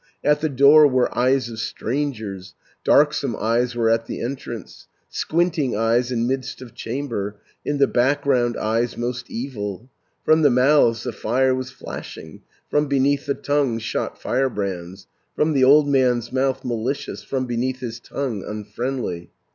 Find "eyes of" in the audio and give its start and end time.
1.15-1.59